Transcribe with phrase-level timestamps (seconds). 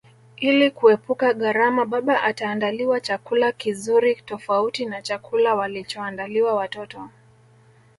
[0.37, 7.09] Ili kuepuka gharama baba ataandaliwa chakula kizuri tofauti na chakula walichoandaliwa watoto